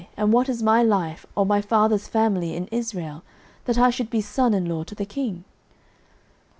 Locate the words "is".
0.49-0.63